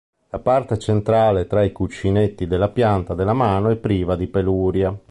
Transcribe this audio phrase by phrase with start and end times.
[0.31, 4.97] La parte centrale tra i cuscinetti della pianta della mano è priva di peluria.